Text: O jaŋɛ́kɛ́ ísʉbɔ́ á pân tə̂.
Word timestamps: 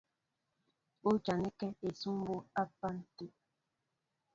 O 1.09 1.11
jaŋɛ́kɛ́ 1.23 1.69
ísʉbɔ́ 1.87 2.37
á 2.61 2.63
pân 2.77 2.95
tə̂. 3.15 3.27